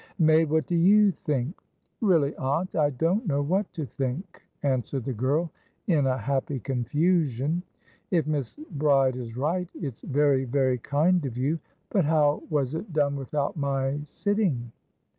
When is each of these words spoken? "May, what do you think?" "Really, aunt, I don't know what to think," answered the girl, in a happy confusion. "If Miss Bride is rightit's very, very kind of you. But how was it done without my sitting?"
"May, 0.17 0.45
what 0.45 0.65
do 0.65 0.73
you 0.75 1.11
think?" 1.11 1.55
"Really, 2.01 2.35
aunt, 2.37 2.73
I 2.75 2.89
don't 2.89 3.27
know 3.27 3.43
what 3.43 3.71
to 3.73 3.85
think," 3.85 4.41
answered 4.63 5.03
the 5.05 5.13
girl, 5.13 5.51
in 5.85 6.07
a 6.07 6.17
happy 6.17 6.59
confusion. 6.59 7.61
"If 8.09 8.25
Miss 8.25 8.55
Bride 8.55 9.15
is 9.15 9.37
rightit's 9.37 10.01
very, 10.01 10.45
very 10.45 10.79
kind 10.79 11.23
of 11.27 11.37
you. 11.37 11.59
But 11.91 12.05
how 12.05 12.41
was 12.49 12.73
it 12.73 12.91
done 12.93 13.15
without 13.15 13.55
my 13.55 13.99
sitting?" 14.03 14.71